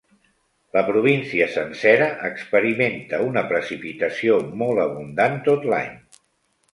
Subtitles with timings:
[0.75, 5.93] La província sencera experimenta una precipitació molt abundant tot l'any.